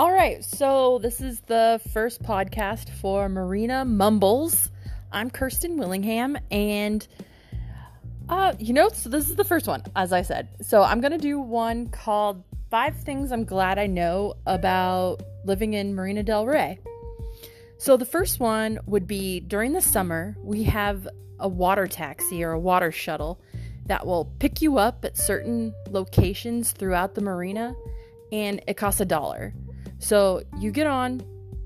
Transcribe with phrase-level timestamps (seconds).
[0.00, 4.70] All right, so this is the first podcast for Marina Mumbles.
[5.12, 7.06] I'm Kirsten Willingham, and
[8.26, 10.48] uh, you know, so this is the first one, as I said.
[10.62, 15.94] So I'm gonna do one called Five Things I'm Glad I Know About Living in
[15.94, 16.78] Marina Del Rey.
[17.76, 21.06] So the first one would be during the summer, we have
[21.38, 23.38] a water taxi or a water shuttle
[23.84, 27.76] that will pick you up at certain locations throughout the marina,
[28.32, 29.52] and it costs a dollar.
[30.00, 31.22] So you get on,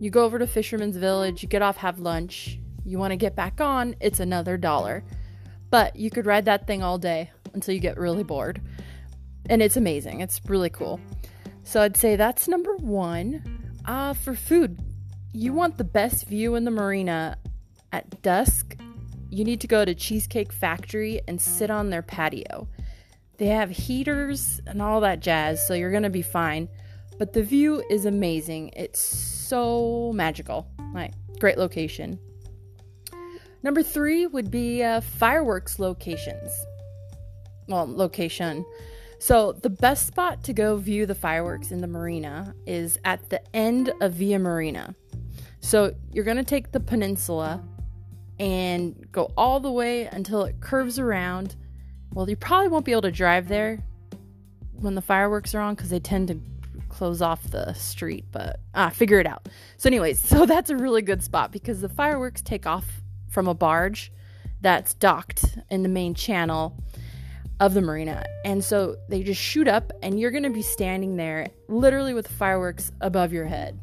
[0.00, 3.34] you go over to Fisherman's Village, you get off, have lunch, you want to get
[3.34, 5.04] back on, it's another dollar.
[5.70, 8.60] But you could ride that thing all day until you get really bored.
[9.48, 10.20] And it's amazing.
[10.20, 11.00] It's really cool.
[11.62, 13.70] So I'd say that's number one.
[13.84, 14.80] Uh, for food,
[15.32, 17.38] you want the best view in the marina
[17.92, 18.76] at dusk.
[19.30, 22.68] You need to go to Cheesecake Factory and sit on their patio.
[23.38, 26.68] They have heaters and all that jazz, so you're gonna be fine.
[27.18, 28.70] But the view is amazing.
[28.76, 30.68] It's so magical.
[30.92, 32.18] Like, great location.
[33.62, 36.52] Number three would be uh, fireworks locations.
[37.68, 38.64] Well, location.
[39.18, 43.40] So, the best spot to go view the fireworks in the marina is at the
[43.56, 44.94] end of Via Marina.
[45.60, 47.64] So, you're going to take the peninsula
[48.38, 51.56] and go all the way until it curves around.
[52.12, 53.82] Well, you probably won't be able to drive there
[54.72, 56.34] when the fireworks are on because they tend to
[56.96, 59.48] close off the street, but ah, figure it out.
[59.76, 62.86] So, anyways, so that's a really good spot because the fireworks take off
[63.28, 64.10] from a barge
[64.62, 66.82] that's docked in the main channel
[67.60, 68.24] of the marina.
[68.44, 72.26] And so they just shoot up, and you're going to be standing there literally with
[72.26, 73.78] fireworks above your head.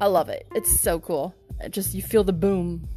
[0.00, 0.46] I love it.
[0.54, 1.34] It's so cool.
[1.60, 2.88] It just you feel the boom.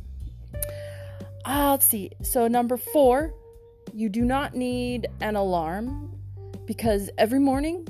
[1.44, 2.12] Uh, let's see.
[2.22, 3.34] So, number four,
[3.94, 6.18] you do not need an alarm
[6.66, 7.86] because every morning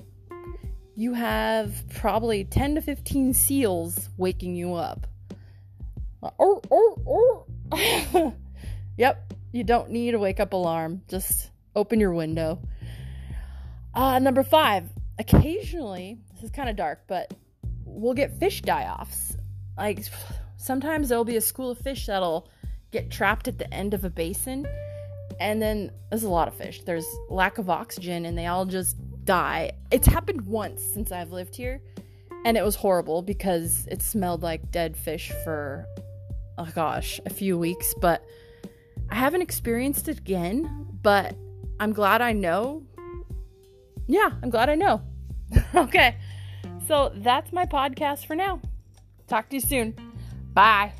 [1.01, 5.07] you have probably 10 to 15 seals waking you up.
[6.21, 8.33] Oh, oh, oh.
[8.97, 11.01] yep, you don't need a wake up alarm.
[11.07, 12.61] Just open your window.
[13.95, 17.33] Uh, number five, occasionally, this is kind of dark, but
[17.83, 19.35] we'll get fish die offs.
[19.75, 20.05] Like
[20.57, 22.47] sometimes there'll be a school of fish that'll
[22.91, 24.67] get trapped at the end of a basin,
[25.39, 26.83] and then there's a lot of fish.
[26.83, 28.95] There's lack of oxygen, and they all just
[29.31, 29.71] die.
[29.91, 31.81] It's happened once since I've lived here,
[32.43, 35.85] and it was horrible because it smelled like dead fish for
[36.57, 38.25] oh gosh, a few weeks, but
[39.09, 41.37] I haven't experienced it again, but
[41.79, 42.83] I'm glad I know.
[44.05, 45.01] Yeah, I'm glad I know.
[45.75, 46.17] okay.
[46.89, 48.59] So that's my podcast for now.
[49.27, 49.95] Talk to you soon.
[50.53, 50.91] Bye.